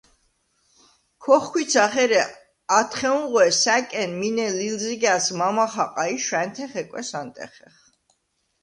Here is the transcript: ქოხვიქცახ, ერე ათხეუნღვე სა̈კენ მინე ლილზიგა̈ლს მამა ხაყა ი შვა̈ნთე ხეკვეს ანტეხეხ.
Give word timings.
ქოხვიქცახ, 1.23 1.93
ერე 2.03 2.21
ათხეუნღვე 2.77 3.45
სა̈კენ 3.61 4.11
მინე 4.19 4.47
ლილზიგა̈ლს 4.57 5.27
მამა 5.39 5.65
ხაყა 5.71 6.03
ი 6.15 6.17
შვა̈ნთე 6.25 6.65
ხეკვეს 6.71 7.09
ანტეხეხ. 7.19 7.77